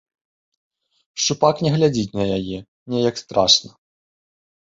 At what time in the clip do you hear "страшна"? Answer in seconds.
3.23-3.69